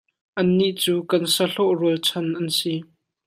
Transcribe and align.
Annih 0.39 0.75
cu 0.83 0.95
kan 1.09 1.23
sahlawh 1.33 1.73
rualchan 1.79 2.27
an 2.39 2.47
si. 2.57 2.73